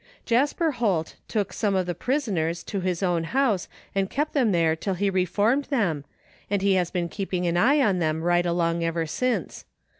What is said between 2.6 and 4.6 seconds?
to his own house and kept them